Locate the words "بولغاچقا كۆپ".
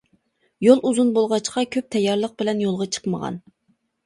1.17-1.93